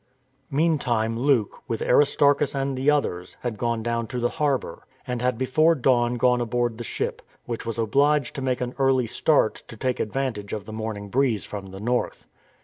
Meantime 0.49 1.15
Luke, 1.15 1.61
with 1.67 1.83
Aristarchus 1.83 2.55
and 2.55 2.75
the 2.75 2.89
others, 2.89 3.37
had 3.41 3.55
gone 3.55 3.83
down 3.83 4.07
to 4.07 4.17
the 4.19 4.29
harbour, 4.41 4.87
and 5.05 5.21
had 5.21 5.37
before 5.37 5.75
dawn 5.75 6.15
gone 6.15 6.41
aboard 6.41 6.79
the 6.79 6.83
ship, 6.83 7.21
which 7.45 7.67
was 7.67 7.77
obliged 7.77 8.33
to 8.33 8.41
make 8.41 8.61
an 8.61 8.73
early 8.79 9.05
start 9.05 9.61
to 9.67 9.77
take 9.77 9.99
advantage 9.99 10.53
of 10.53 10.65
the 10.65 10.73
morning 10.73 11.07
breeze 11.09 11.45
from 11.45 11.67
the 11.67 11.79
north. 11.79 12.25